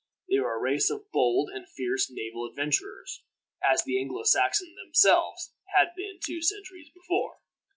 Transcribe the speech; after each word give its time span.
They 0.27 0.39
were 0.39 0.55
a 0.55 0.59
race 0.59 0.89
of 0.89 1.11
bold 1.11 1.51
and 1.53 1.69
fierce 1.69 2.09
naval 2.09 2.47
adventurers, 2.49 3.23
as 3.63 3.83
the 3.83 3.99
Anglo 4.01 4.23
Saxons 4.23 4.73
themselves 4.75 5.53
had 5.77 5.89
been 5.95 6.17
two 6.19 6.41
centuries 6.41 6.89
before. 6.89 7.37